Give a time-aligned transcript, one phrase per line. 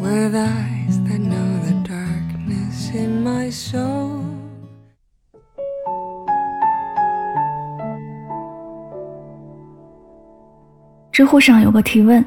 [0.00, 4.24] With eyes that know the darkness in my soul.
[11.12, 12.24] 知乎上有个提问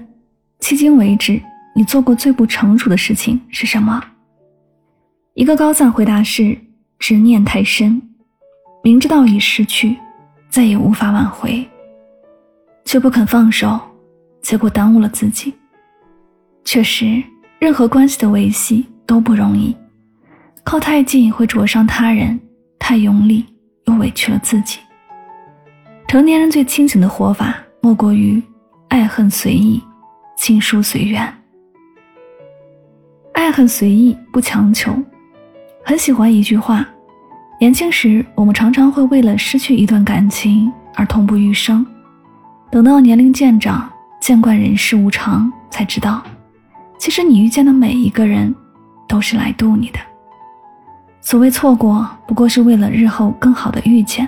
[0.59, 1.41] 迄今为止
[1.75, 4.03] 你做过最不成熟的事情是什么？
[5.33, 6.55] 一个高赞回答是
[6.99, 7.99] 执念太深
[8.83, 9.97] 明知道已失去
[10.47, 11.67] 再也无法挽回
[12.85, 13.79] 却不肯放手
[14.41, 15.51] 结果耽误了自己。
[16.63, 17.23] 确实
[17.63, 19.73] 任何关系的维系都不容易，
[20.65, 22.37] 靠太近会灼伤他人，
[22.77, 23.45] 太用力
[23.85, 24.79] 又委屈了自己。
[26.09, 28.43] 成年人最清醒的活法，莫过于
[28.89, 29.81] 爱恨随意，
[30.35, 31.33] 亲疏随缘。
[33.31, 34.93] 爱恨随意，不强求。
[35.85, 36.85] 很喜欢一句话：
[37.61, 41.87] 年轻时，我们常常会为了失去一段感情而痛不欲生，
[42.69, 43.89] 等到年龄渐长，
[44.19, 46.21] 见惯人世无常，才知道。
[47.03, 48.55] 其实你遇见的每一个人，
[49.09, 49.99] 都是来渡你的。
[51.19, 54.25] 所谓错过，不过是为了日后更好的遇见。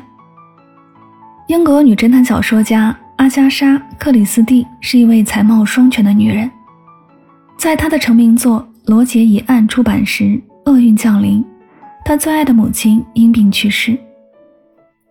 [1.48, 6.52] 英国女侦探小说家阿加莎·克里斯蒂是一位才貌双全的女人。
[7.56, 8.60] 在她的成名作
[8.92, 11.42] 《罗杰一案》出版时，厄运降临，
[12.04, 13.98] 她最爱的母亲因病去世。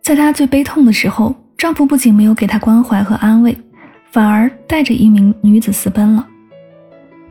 [0.02, 3.56] 在她最悲痛的时候，丈夫不仅没有给她关怀和安慰，
[4.10, 6.28] 反而带着一名女子私奔了。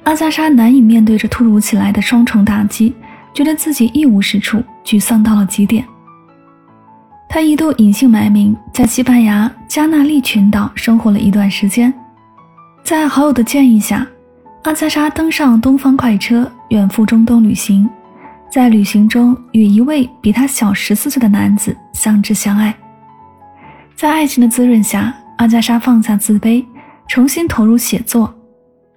[0.04, 2.94] 阿加莎难以面对这突如其来的双重打击，
[3.34, 5.86] 觉得自己一无是处，沮丧到了极点。
[7.30, 11.92] 她一度隐姓埋名，在西班牙加纳利群岛生活了一段时间。
[12.84, 14.06] 在好友的建议下，
[14.64, 17.90] 阿加莎登上东方快车，远赴中东旅行。
[18.52, 22.76] 在旅行中，与一位比她小十四岁的男子相知相爱。
[23.96, 26.64] 在爱情的滋润下，阿加莎放下自卑，
[27.08, 28.32] 重新投入写作。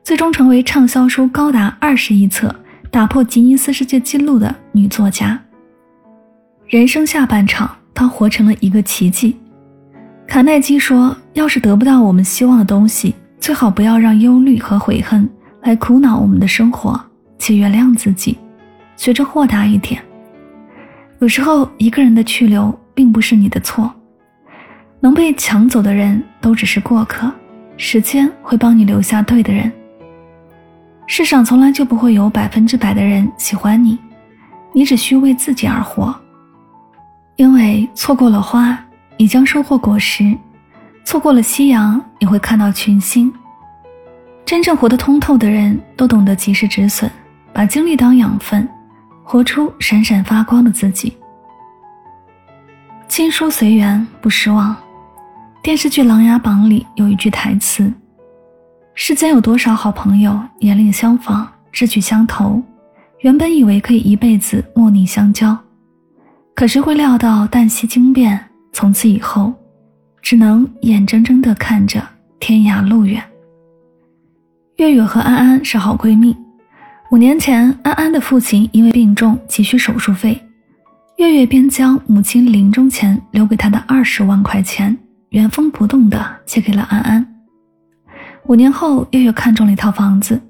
[0.06, 2.54] 最终成为畅销书高达二十亿册、
[2.92, 5.36] 打破吉尼斯世界纪录的女作家。
[6.68, 9.36] 人生下半场，她活成了一个奇迹。
[10.28, 15.28] 卡耐基说：“要是得不到我们希望的东西，最好不要让忧虑和悔恨
[15.62, 17.00] 来苦恼我们的生活，
[17.36, 18.38] 且原谅自己，
[18.96, 20.00] 学着豁达一点。
[21.18, 23.92] 有时候，一个人的去留并不是你的错，
[25.00, 27.28] 能被抢走的人都只是过客，
[27.76, 29.68] 时间会帮你留下对的人。”
[31.06, 33.98] 世上从来就不会有百分之百的人喜欢你，
[34.72, 36.14] 你只需为自己而活。
[37.36, 38.78] 因为错过了花，
[39.16, 40.36] 你将收获果实；
[41.04, 43.32] 错过了夕阳，你会看到群星。
[44.44, 47.08] 真正活得通透的人，都懂得及时止损，
[47.52, 48.68] 把精力当养分，
[49.22, 51.16] 活出闪闪发光的自己。
[53.08, 54.74] 亲疏随缘，不失望。
[55.62, 57.92] 电视剧《琅琊榜》里有一句台词。
[58.98, 62.62] 世间有多少好朋友，年龄相仿，志趣相投，
[63.20, 65.56] 原本以为可以一辈子莫逆相交，
[66.54, 68.42] 可是会料到旦夕惊变，
[68.72, 69.52] 从此以后，
[70.22, 72.02] 只能眼睁睁地看着
[72.40, 73.22] 天涯路远。
[74.76, 76.34] 月月和安安是好闺蜜，
[77.10, 80.40] 五年前，安安的父亲因为病重急需手术费，
[81.18, 84.96] 月月便将母亲临终前留给她的二十万块钱
[85.28, 87.35] 原封不动地借给了安安。
[88.48, 90.40] 五年后，月月看中了一套房子，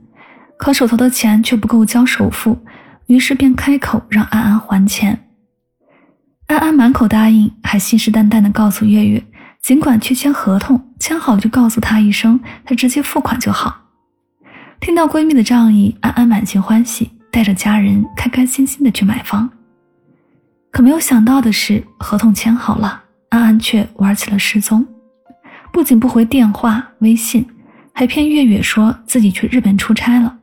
[0.59, 2.59] 可手头的钱却不够交首付，
[3.07, 5.19] 于是便开口让安安还钱。
[6.47, 9.25] 安安满口答应，还信誓旦旦地告诉月月，
[9.63, 13.75] 尽管去签合同，签好就告诉他一声，他直接付款就好。
[14.79, 19.49] 听到闺蜜的仗义，安安满心欢喜，带着家人开开心心的去买房。
[20.71, 24.87] 可没有想到的是，合同签好了，安安却玩起了失踪，
[25.73, 27.47] 不仅不回电话、微信。
[27.99, 30.37] 还骗月月说自己去日本出差了。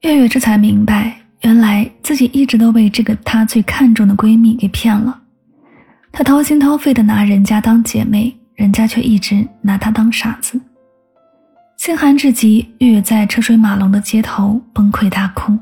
[0.00, 5.20] 月月这才明白，原来自己一直都被这个她最看重的闺蜜给骗了。
[6.10, 10.58] 她掏心掏肺的拿人家当姐妹，人家却一直拿她当傻子。
[11.76, 15.52] 心寒至极，月月在车水马龙的街头崩溃大哭。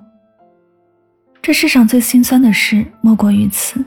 [1.43, 3.85] 这世上最心酸的事莫过于此：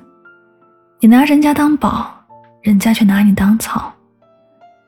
[0.99, 2.13] 你拿人家当宝，
[2.61, 3.94] 人家却拿你当草。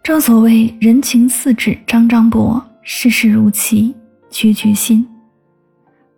[0.07, 3.93] 正所谓人情似纸张张薄，世事如棋
[4.29, 5.05] 局局新。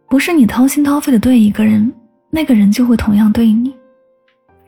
[0.08, 1.92] 不是你掏心掏肺的对一个人，
[2.30, 3.74] 那个人就会同样对你。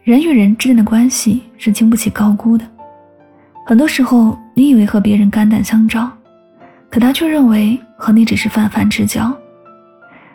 [0.04, 2.66] 人与人之间的关系是经不起高估的。
[3.64, 6.12] 很多时候，你以为和别人肝胆相照，
[6.90, 9.32] 可他却认为和你只是泛泛之交；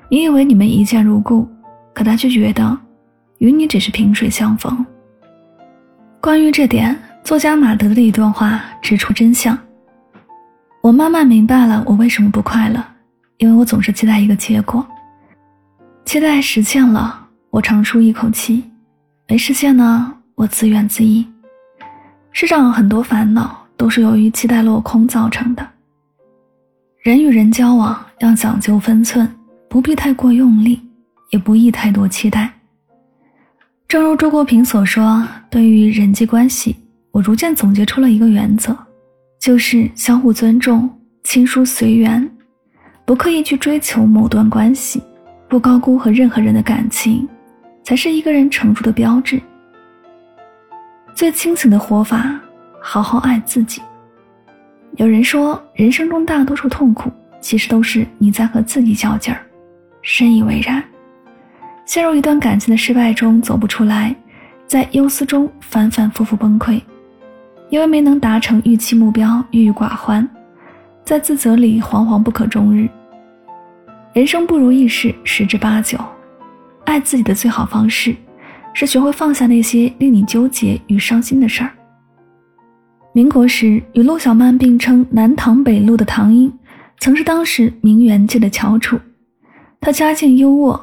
[0.09, 1.49] 你以为你们一见如故，
[1.93, 2.79] 可他却觉得
[3.39, 4.87] 与你只是萍水相逢。
[6.21, 6.97] 关于这点，
[7.27, 9.59] 作家马德的一段话指出真相：
[10.81, 12.81] 我慢慢明白了我为什么不快乐，
[13.39, 14.87] 因为我总是期待一个结果。
[16.05, 18.63] 期待实现了，我长舒一口气；
[19.27, 21.27] 没实现呢，我自怨自艾。
[22.31, 25.69] 世上很多烦恼都是由于期待落空造成的。
[27.03, 29.29] 人与人交往要讲究分寸，
[29.69, 30.81] 不必太过用力，
[31.31, 32.49] 也不宜太多期待。
[33.89, 36.77] 正如周国平所说：“对于人际关系，
[37.17, 38.77] 我逐渐总结出了一个原则，
[39.41, 40.87] 就是相互尊重、
[41.25, 42.31] 亲疏随缘，
[43.07, 45.03] 不刻意去追求某段关系。”
[45.49, 47.27] 不高估和任何人的感情，
[47.83, 49.41] 才是一个人成熟的标志。
[51.15, 52.39] 最清醒的活法，
[52.83, 53.81] 好好爱自己。
[54.97, 57.11] 有人说，人生中大多数痛苦，
[57.41, 59.41] 其实都是你在和自己较劲儿。
[60.03, 60.85] 深以为然。
[61.87, 64.15] 陷入一段感情的失败中走不出来，
[64.67, 66.79] 在忧思中反反复复崩溃，
[67.69, 70.29] 因为没能达成预期目标，郁郁寡欢，
[71.05, 72.89] 在自责里惶惶不可终日。
[74.13, 75.99] 人生不如意事十之八九，
[76.85, 78.15] 爱自己的最好方式
[78.73, 81.71] 是学会放下那些令你纠结与伤心的事儿。
[83.13, 86.53] 民国时与陆小曼并称南唐北陆的唐英，
[87.01, 88.99] 曾是当时名媛界的翘楚。
[89.81, 90.81] 她家境优渥，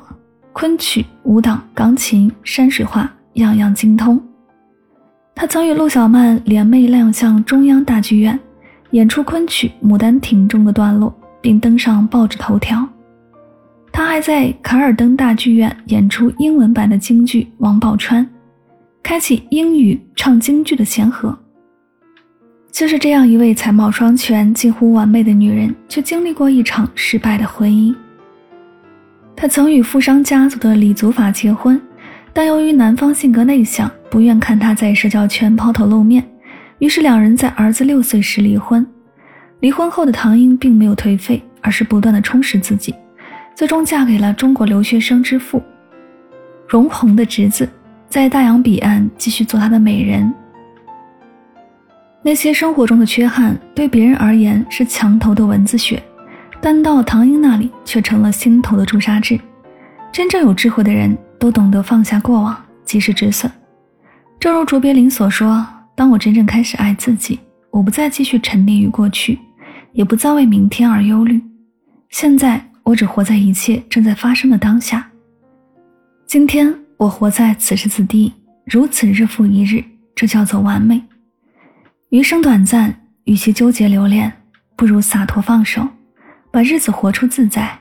[0.51, 4.21] 昆曲、舞蹈、钢琴、山水画样样精通。
[5.35, 8.39] 他曾与陆小曼联袂亮相中央大剧院，
[8.91, 12.87] 演出昆曲《牡丹亭》中的段落，并登上报纸头条。
[13.91, 18.19] 他还在卡尔登大剧院演出英文版的京剧《王宝钏》，
[19.01, 21.37] 开启英语唱京剧的先河。
[22.71, 27.93] 就是这样一位才貌双全、近乎完美的女人，却经历过一场失败的婚姻。
[29.35, 31.79] 她曾与富商家族的李祖法结婚，
[32.33, 36.27] 但由于男方性格内向，不愿看她在社交圈抛头露面，
[36.79, 38.85] 于是两人在儿子六岁时离婚。
[39.59, 42.93] 离婚后的唐英并没有颓废，而是不断的充实自己。
[43.55, 45.61] 最终嫁给了中国留学生之父
[46.67, 47.69] 荣宏的侄子，
[48.09, 50.33] 在大洋彼岸继续做他的美人。
[52.23, 56.01] 那些生活中的缺憾对别人而言是墙头的蚊子血，
[56.59, 59.39] 但到唐英那里却成了心头的朱砂痣。
[60.11, 62.55] 真正有智慧的人都懂得放下过往，
[62.85, 63.51] 及时止损。
[64.39, 67.37] 正如卓别林所说：“当我真正开始爱自己，
[67.69, 69.37] 我不再继续沉溺于过去，
[69.91, 71.41] 也不再为明天而忧虑。
[72.09, 75.09] 现在。”我只活在一切正在发生的当下。
[76.27, 78.33] 今天我活在此时此地，
[78.65, 79.81] 如此日复一日，
[80.13, 81.01] 这叫做完美。
[82.09, 82.93] 余生短暂，
[83.23, 84.29] 与其纠结留恋，
[84.75, 85.87] 不如洒脱放手，
[86.51, 87.79] 把日子活出自在。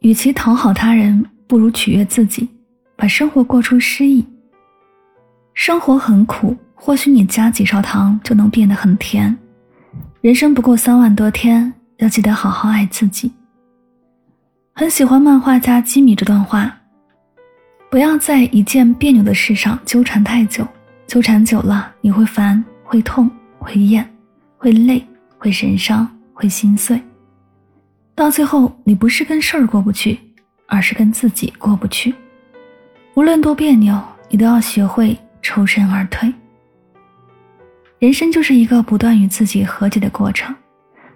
[0.00, 2.48] 与其讨好他人，不如取悦自己，
[2.96, 4.24] 把生活过出诗意。
[5.54, 9.36] 生活很苦，或许你加几勺糖就能变得很甜。
[10.20, 13.30] 人生不过三万多天，要记得好好爱自己。
[14.74, 16.76] 很喜欢漫画家基米这段话：
[17.88, 20.66] 不要在一件别扭的事上纠缠太久，
[21.06, 24.06] 纠缠久了你会烦、会痛、会厌、
[24.58, 25.02] 会累、
[25.38, 27.00] 会神伤、会心碎。
[28.14, 30.18] 到最后，你不是跟事儿过不去，
[30.66, 32.14] 而是跟自己过不去。
[33.14, 36.32] 无论多别扭，你都要学会抽身而退。
[37.98, 40.54] 人生就是一个不断与自己和解的过程，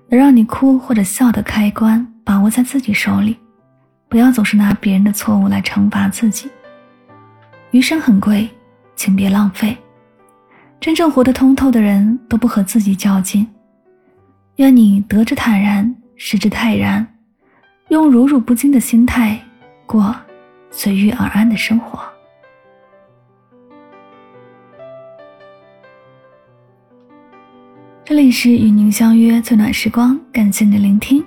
[0.09, 3.37] 能让你哭或者笑的开关，把握在自己手里。
[4.09, 6.51] 不要总是拿别人的错误来惩罚自己。
[7.71, 8.49] 余生很贵，
[8.97, 9.77] 请别浪费。
[10.81, 13.47] 真正活得通透的人都不和自己较劲。
[14.57, 17.07] 愿你得之坦然，失之泰然，
[17.91, 19.37] 用如履不惊的心态
[19.85, 20.15] 过
[20.71, 21.99] 随遇而安的生活。
[28.05, 31.25] 这里是与您相约最暖时光，感谢您的聆听。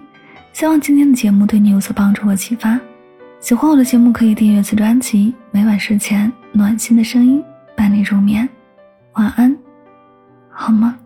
[0.54, 2.80] 希望今天的节目对你有所帮助和启发。
[3.42, 5.34] 喜欢我的节目，可以订阅此专辑。
[5.52, 7.44] 每晚睡前，暖心的声音
[7.76, 8.48] 伴你入眠。
[9.16, 9.54] 晚安，
[10.50, 10.98] 好吗？